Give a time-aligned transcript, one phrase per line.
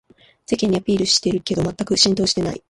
[0.47, 2.59] 世間にアピールしてるけどまったく浸透してない